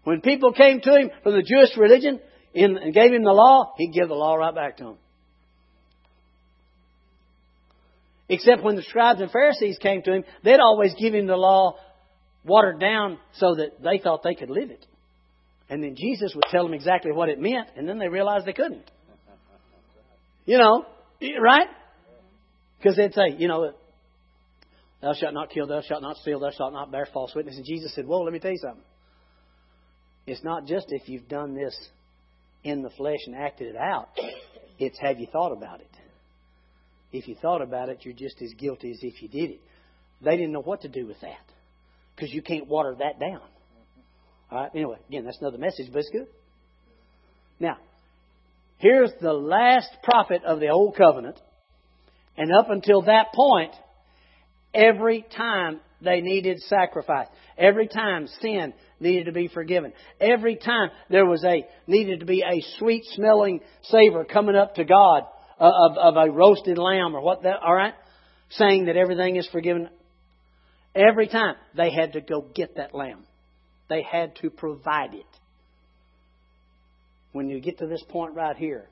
[0.04, 2.20] When people came to him from the Jewish religion
[2.54, 4.98] and gave him the law, he'd give the law right back to them.
[8.28, 11.76] Except when the scribes and Pharisees came to him, they'd always give him the law
[12.44, 14.84] watered down so that they thought they could live it.
[15.68, 18.52] And then Jesus would tell them exactly what it meant, and then they realized they
[18.52, 18.88] couldn't.
[20.46, 20.86] You know,
[21.20, 21.68] eh, right?
[22.78, 23.72] Because they'd say, you know,
[25.02, 27.56] thou shalt not kill, thou shalt not steal, thou shalt not bear false witness.
[27.56, 28.84] And Jesus said, Whoa, let me tell you something.
[30.26, 31.76] It's not just if you've done this
[32.64, 34.08] in the flesh and acted it out,
[34.78, 35.90] it's have you thought about it.
[37.12, 39.60] If you thought about it, you're just as guilty as if you did it.
[40.22, 41.44] They didn't know what to do with that
[42.14, 43.40] because you can't water that down.
[44.50, 44.70] All right.
[44.74, 46.26] Anyway, again, that's another message, but it's good.
[47.60, 47.78] Now,
[48.78, 51.40] here's the last prophet of the old covenant,
[52.36, 53.72] and up until that point,
[54.74, 61.26] every time they needed sacrifice, every time sin needed to be forgiven, every time there
[61.26, 65.22] was a needed to be a sweet smelling savor coming up to God
[65.58, 67.94] uh, of, of a roasted lamb or what that, all right?
[68.50, 69.88] Saying that everything is forgiven.
[70.94, 73.24] Every time they had to go get that lamb.
[73.88, 75.26] They had to provide it.
[77.36, 78.88] When you get to this point right here,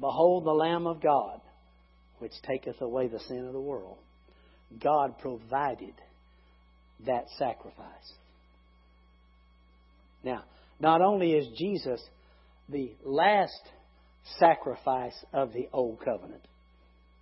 [0.00, 1.40] behold the Lamb of God,
[2.18, 3.96] which taketh away the sin of the world.
[4.82, 5.94] God provided
[7.06, 8.12] that sacrifice.
[10.24, 10.42] Now,
[10.80, 12.02] not only is Jesus
[12.68, 13.62] the last
[14.40, 16.42] sacrifice of the old covenant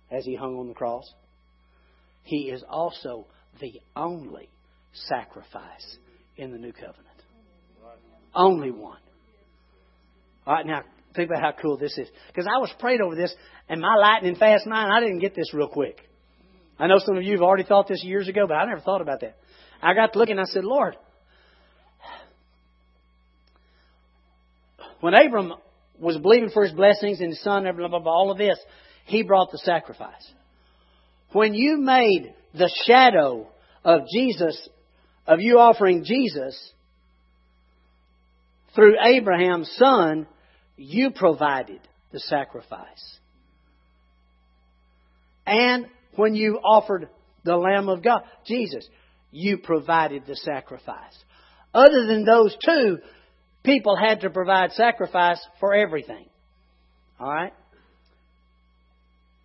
[0.09, 1.05] as he hung on the cross,
[2.23, 3.27] he is also
[3.61, 4.49] the only
[4.93, 5.97] sacrifice
[6.37, 7.21] in the new covenant.
[8.33, 9.02] Only one.
[10.45, 10.81] All right, now
[11.15, 12.07] think about how cool this is.
[12.27, 13.33] Because I was prayed over this,
[13.69, 15.97] and my lightning fast mind, I didn't get this real quick.
[16.79, 19.01] I know some of you have already thought this years ago, but I never thought
[19.01, 19.37] about that.
[19.81, 20.95] I got to looking, I said, Lord,
[24.99, 25.53] when Abram
[25.99, 28.57] was believing for his blessings and his son, blah, blah, blah, all of this,
[29.05, 30.31] he brought the sacrifice.
[31.31, 33.47] When you made the shadow
[33.83, 34.69] of Jesus,
[35.27, 36.71] of you offering Jesus
[38.75, 40.27] through Abraham's son,
[40.83, 41.79] you provided
[42.11, 43.17] the sacrifice.
[45.45, 47.09] And when you offered
[47.43, 48.87] the Lamb of God, Jesus,
[49.31, 51.17] you provided the sacrifice.
[51.73, 52.99] Other than those two,
[53.63, 56.25] people had to provide sacrifice for everything.
[57.19, 57.53] All right?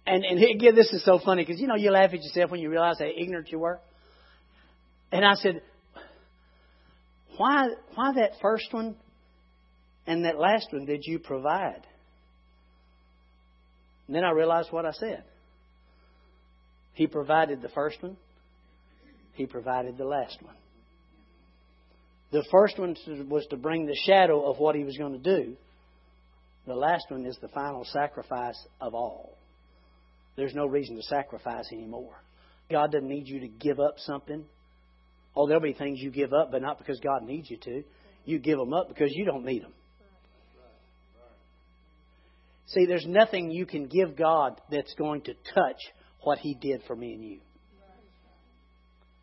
[0.07, 2.61] And, and again, this is so funny because, you know, you laugh at yourself when
[2.61, 3.81] you realize how ignorant you were.
[5.13, 5.63] And I said,
[7.37, 8.97] why, why that first one
[10.09, 11.87] and that last one did you provide?
[14.07, 15.23] And then I realized what I said.
[16.95, 18.17] He provided the first one,
[19.35, 20.57] He provided the last one.
[22.33, 22.97] The first one
[23.29, 25.57] was to bring the shadow of what He was going to do.
[26.67, 29.37] The last one is the final sacrifice of all.
[30.37, 32.17] There's no reason to sacrifice anymore.
[32.71, 34.45] God doesn't need you to give up something.
[35.37, 37.85] Oh, there'll be things you give up, but not because God needs you to.
[38.25, 39.73] You give them up because you don't need them.
[42.69, 45.81] See, there's nothing you can give God that's going to touch
[46.23, 47.39] what He did for me and you.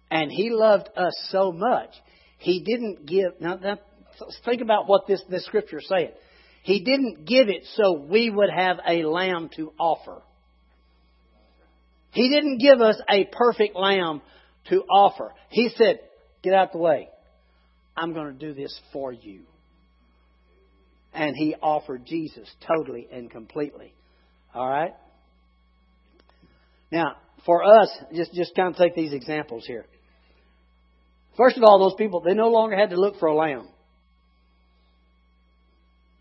[0.09, 1.91] And He loved us so much,
[2.39, 3.39] He didn't give.
[3.39, 3.59] Now,
[4.45, 6.11] think about what this, this scripture is saying.
[6.63, 10.23] He didn't give it so we would have a lamb to offer.
[12.09, 14.21] He didn't give us a perfect lamb
[14.69, 15.33] to offer.
[15.49, 15.99] He said,
[16.41, 17.09] Get out the way.
[17.95, 19.41] I'm going to do this for you
[21.15, 23.93] and he offered Jesus totally and completely.
[24.53, 24.93] All right?
[26.91, 29.85] Now, for us, just, just kind of take these examples here.
[31.37, 33.67] First of all, those people, they no longer had to look for a lamb.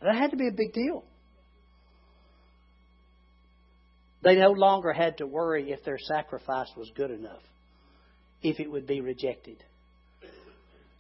[0.01, 1.05] That had to be a big deal.
[4.22, 7.42] They no longer had to worry if their sacrifice was good enough,
[8.42, 9.62] if it would be rejected.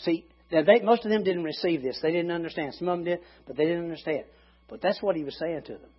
[0.00, 1.98] See, now, they, most of them didn't receive this.
[2.02, 2.74] They didn't understand.
[2.74, 4.24] Some of them did, but they didn't understand.
[4.68, 5.90] But that's what he was saying to them.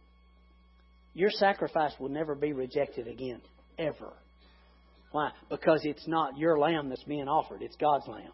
[1.14, 3.42] Your sacrifice will never be rejected again,
[3.80, 4.14] ever.
[5.12, 5.32] Why?
[5.50, 8.32] Because it's not your lamb that's being offered, it's God's lamb.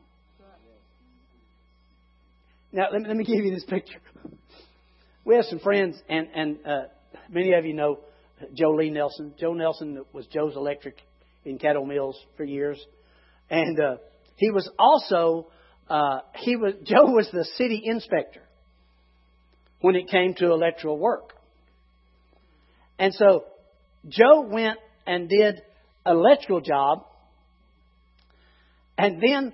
[2.74, 4.00] Now, let me, let me give you this picture.
[5.26, 6.82] We have some friends, and, and uh,
[7.30, 8.00] many of you know
[8.54, 9.34] Joe Lee Nelson.
[9.40, 10.96] Joe Nelson was Joe's Electric
[11.46, 12.84] in Cattle Mills for years.
[13.50, 13.98] And uh,
[14.38, 15.48] he was also
[15.92, 18.42] uh, he was Joe was the city inspector
[19.82, 21.34] when it came to electoral work.
[22.98, 23.44] And so
[24.08, 25.62] Joe went and did
[26.06, 27.06] electrical job,
[28.98, 29.54] and then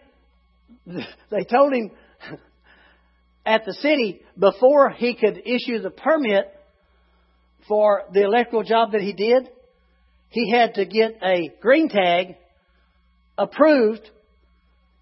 [1.31, 1.91] they told him
[3.45, 6.53] at the city before he could issue the permit
[7.67, 9.49] for the electrical job that he did,
[10.29, 12.35] he had to get a green tag
[13.37, 14.09] approved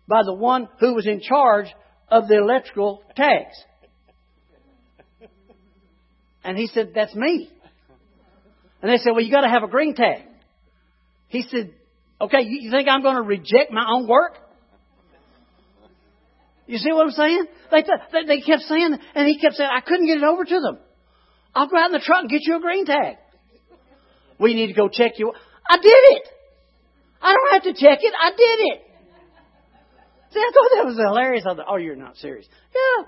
[0.07, 1.67] by the one who was in charge
[2.09, 3.55] of the electrical tags.
[6.43, 7.49] And he said, That's me.
[8.81, 10.23] And they said, Well, you got to have a green tag.
[11.27, 11.73] He said,
[12.21, 14.37] Okay, you think I'm going to reject my own work?
[16.67, 17.45] You see what I'm saying?
[17.71, 20.59] They, th- they kept saying, and he kept saying, I couldn't get it over to
[20.59, 20.79] them.
[21.53, 23.17] I'll go out in the truck and get you a green tag.
[24.39, 25.31] We need to go check you.
[25.69, 26.23] I did it.
[27.21, 28.13] I don't have to check it.
[28.19, 28.81] I did it.
[30.41, 31.43] I thought that was hilarious.
[31.45, 32.47] I thought, oh, you're not serious.
[32.73, 33.05] Yeah.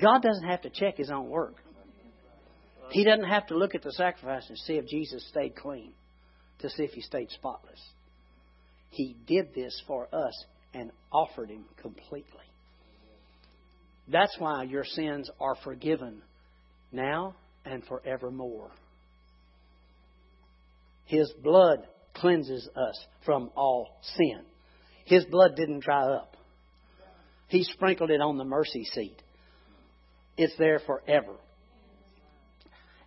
[0.00, 1.54] God doesn't have to check his own work.
[2.90, 5.92] He doesn't have to look at the sacrifice and see if Jesus stayed clean,
[6.60, 7.80] to see if he stayed spotless.
[8.90, 12.24] He did this for us and offered him completely.
[14.08, 16.22] That's why your sins are forgiven
[16.90, 18.72] now and forevermore.
[21.04, 24.42] His blood cleanses us from all sin.
[25.10, 26.36] His blood didn't dry up.
[27.48, 29.20] He sprinkled it on the mercy seat.
[30.36, 31.34] It's there forever.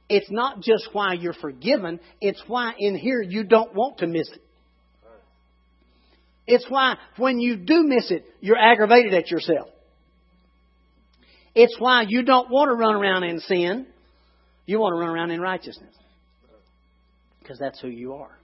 [0.09, 4.27] It's not just why you're forgiven, it's why in here you don't want to miss
[4.29, 4.41] it.
[6.45, 9.69] It's why when you do miss it, you're aggravated at yourself.
[11.55, 13.87] It's why you don't want to run around in sin.
[14.65, 15.95] You want to run around in righteousness.
[17.39, 18.37] Because that's who you are.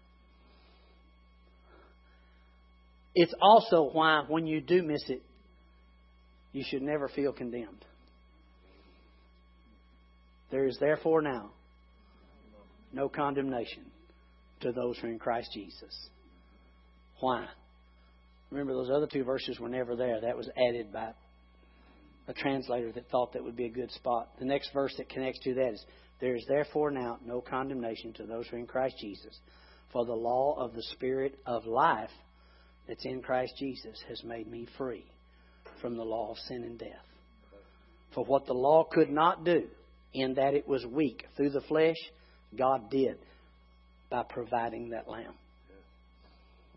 [3.16, 5.22] It's also why when you do miss it,
[6.51, 7.86] you should never feel condemned.
[10.51, 11.51] There is therefore now
[12.91, 13.84] no condemnation
[14.62, 16.10] to those who are in Christ Jesus.
[17.20, 17.47] Why?
[18.49, 20.22] Remember, those other two verses were never there.
[20.22, 21.12] That was added by
[22.28, 24.30] a translator that thought that would be a good spot.
[24.39, 25.86] The next verse that connects to that is
[26.20, 29.38] There is therefore now no condemnation to those who are in Christ Jesus.
[29.91, 32.12] For the law of the Spirit of life
[32.89, 35.05] that's in Christ Jesus has made me free
[35.79, 36.89] from the law of sin and death.
[38.15, 39.67] For what the law could not do,
[40.13, 41.95] in that it was weak through the flesh,
[42.57, 43.19] God did
[44.09, 45.33] by providing that lamb.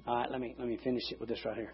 [0.07, 1.73] All right, let me let me finish it with this right here.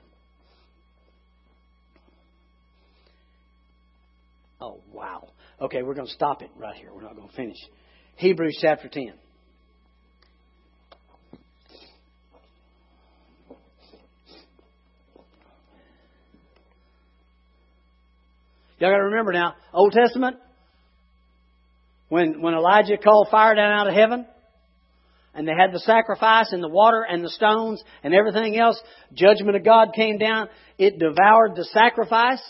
[4.61, 5.29] Oh wow.
[5.61, 6.91] Okay, we're going to stop it right here.
[6.95, 7.57] We're not going to finish.
[8.17, 9.15] Hebrews chapter 10.
[18.79, 20.37] Y'all got to remember now, Old Testament,
[22.09, 24.27] when, when Elijah called fire down out of heaven,
[25.35, 28.81] and they had the sacrifice and the water and the stones and everything else,
[29.15, 30.49] judgment of God came down.
[30.79, 32.43] It devoured the sacrifice.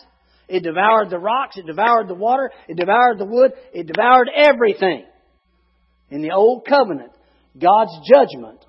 [0.48, 1.58] It devoured the rocks.
[1.58, 2.50] It devoured the water.
[2.66, 3.52] It devoured the wood.
[3.74, 5.04] It devoured everything.
[6.10, 7.12] In the old covenant,
[7.60, 8.64] God's judgment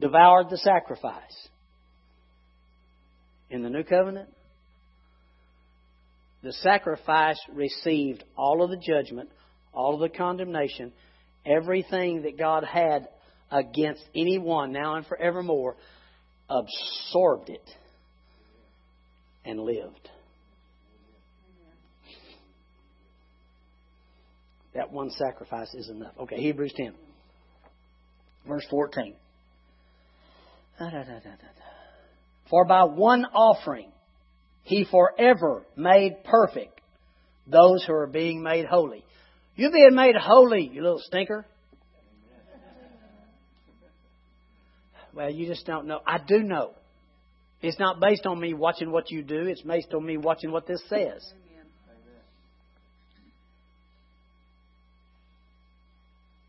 [0.00, 1.48] devoured the sacrifice.
[3.50, 4.30] In the new covenant,
[6.42, 9.28] the sacrifice received all of the judgment,
[9.72, 10.92] all of the condemnation,
[11.44, 13.08] everything that God had
[13.50, 15.76] against anyone now and forevermore,
[16.48, 17.68] absorbed it
[19.44, 20.08] and lived.
[24.74, 26.12] That one sacrifice is enough.
[26.20, 26.94] Okay, Hebrews 10,
[28.46, 29.14] verse 14.
[32.48, 33.90] For by one offering
[34.62, 36.80] he forever made perfect
[37.46, 39.04] those who are being made holy.
[39.56, 41.44] You're being made holy, you little stinker.
[45.12, 46.00] Well, you just don't know.
[46.06, 46.72] I do know.
[47.62, 50.66] It's not based on me watching what you do, it's based on me watching what
[50.66, 51.22] this says.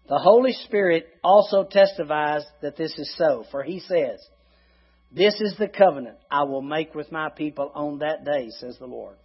[0.07, 4.19] The Holy Spirit also testifies that this is so, for he says,
[5.13, 8.85] This is the covenant I will make with my people on that day, says the
[8.85, 9.17] Lord.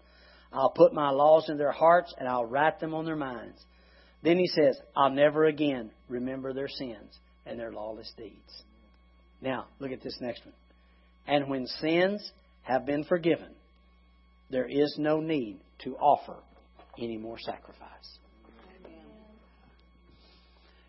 [0.52, 3.60] I'll put my laws in their hearts and I'll write them on their minds.
[4.22, 8.62] Then he says, I'll never again remember their sins and their lawless deeds.
[9.40, 10.54] Now, look at this next one.
[11.26, 12.32] And when sins
[12.62, 13.54] have been forgiven,
[14.50, 16.36] there is no need to offer
[16.98, 18.18] any more sacrifice.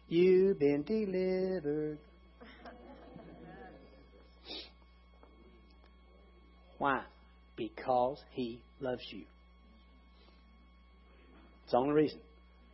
[0.07, 1.99] You've been delivered.
[6.77, 7.01] Why?
[7.55, 9.23] Because He loves you.
[11.63, 12.19] It's the only reason.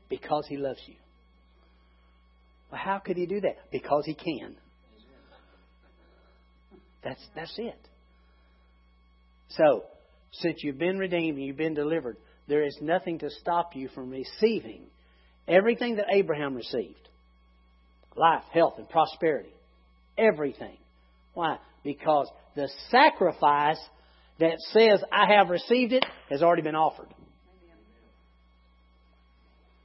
[0.10, 0.95] Because He loves you.
[2.72, 3.58] Well, how could He do that?
[3.72, 4.56] Because He can.
[7.04, 7.80] That's, that's it.
[9.49, 9.84] So,
[10.32, 14.10] since you've been redeemed and you've been delivered, there is nothing to stop you from
[14.10, 14.84] receiving
[15.47, 17.10] everything that Abraham received
[18.16, 19.54] life, health, and prosperity.
[20.18, 20.78] Everything.
[21.34, 21.58] Why?
[21.84, 23.80] Because the sacrifice
[24.39, 27.08] that says, I have received it, has already been offered.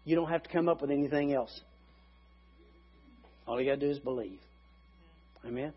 [0.05, 1.61] You don't have to come up with anything else.
[3.47, 4.41] All you got to do is believe.
[5.45, 5.73] Amen?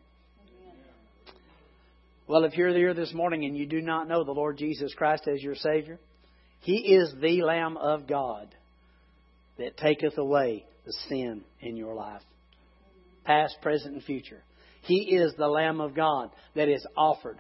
[2.28, 5.28] Well, if you're here this morning and you do not know the Lord Jesus Christ
[5.28, 6.00] as your Savior,
[6.62, 8.48] He is the Lamb of God
[9.58, 12.22] that taketh away the sin in your life,
[13.26, 14.42] past, present, and future.
[14.82, 17.40] He is the Lamb of God that is offered,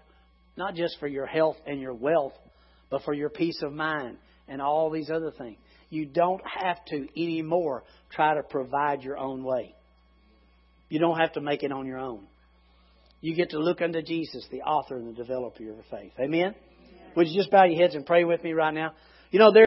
[0.57, 2.33] not just for your health and your wealth,
[2.89, 4.17] but for your peace of mind
[4.47, 5.57] and all these other things.
[5.89, 9.75] You don't have to anymore try to provide your own way.
[10.89, 12.27] You don't have to make it on your own
[13.21, 16.11] you get to look unto Jesus, the author and the developer of your faith.
[16.19, 16.39] Amen?
[16.39, 16.55] Amen?
[17.15, 18.93] Would you just bow your heads and pray with me right now?
[19.29, 19.59] You know, there